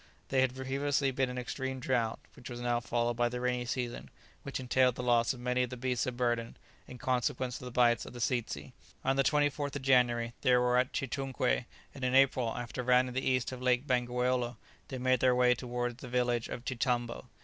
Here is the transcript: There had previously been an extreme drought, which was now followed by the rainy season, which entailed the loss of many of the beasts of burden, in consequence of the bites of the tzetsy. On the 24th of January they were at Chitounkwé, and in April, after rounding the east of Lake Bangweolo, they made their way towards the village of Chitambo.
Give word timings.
There 0.29 0.41
had 0.41 0.55
previously 0.55 1.11
been 1.11 1.29
an 1.29 1.37
extreme 1.37 1.79
drought, 1.79 2.19
which 2.35 2.49
was 2.49 2.59
now 2.59 2.79
followed 2.79 3.13
by 3.13 3.29
the 3.29 3.39
rainy 3.39 3.65
season, 3.65 4.09
which 4.41 4.59
entailed 4.59 4.95
the 4.95 5.03
loss 5.03 5.31
of 5.31 5.39
many 5.39 5.61
of 5.61 5.69
the 5.69 5.77
beasts 5.77 6.07
of 6.07 6.17
burden, 6.17 6.57
in 6.87 6.97
consequence 6.97 7.61
of 7.61 7.65
the 7.65 7.71
bites 7.71 8.03
of 8.07 8.13
the 8.13 8.17
tzetsy. 8.19 8.71
On 9.05 9.15
the 9.15 9.23
24th 9.23 9.75
of 9.75 9.83
January 9.83 10.33
they 10.41 10.57
were 10.57 10.79
at 10.79 10.91
Chitounkwé, 10.91 11.65
and 11.93 12.03
in 12.03 12.15
April, 12.15 12.49
after 12.57 12.81
rounding 12.81 13.13
the 13.13 13.21
east 13.29 13.51
of 13.51 13.61
Lake 13.61 13.85
Bangweolo, 13.85 14.57
they 14.87 14.97
made 14.97 15.19
their 15.19 15.35
way 15.35 15.53
towards 15.53 15.99
the 16.01 16.07
village 16.07 16.49
of 16.49 16.65
Chitambo. 16.65 17.27